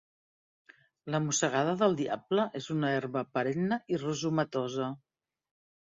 [1.15, 4.93] La mossegada del diable és una herba perenne i rizomatosa.